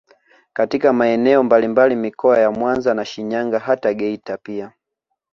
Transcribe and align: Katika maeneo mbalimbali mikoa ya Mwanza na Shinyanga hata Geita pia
Katika 0.53 0.93
maeneo 0.93 1.43
mbalimbali 1.43 1.95
mikoa 1.95 2.37
ya 2.39 2.51
Mwanza 2.51 2.93
na 2.93 3.05
Shinyanga 3.05 3.59
hata 3.59 3.93
Geita 3.93 4.37
pia 4.37 4.71